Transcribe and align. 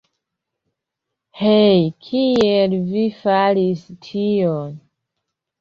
Hej, 1.41 1.83
kial 2.07 2.75
vi 2.89 3.05
faris 3.21 3.87
tion? 4.09 4.77